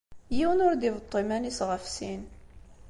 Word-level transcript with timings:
Yiwen 0.35 0.63
ur 0.67 0.73
d-ibeṭṭu 0.75 1.17
iman-is 1.21 1.59
ɣef 1.69 1.83
sin. 1.95 2.23